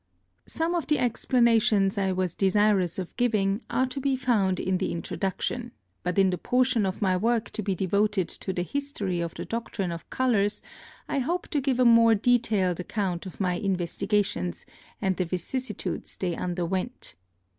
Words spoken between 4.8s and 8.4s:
introduction, but in the portion of my work to be devoted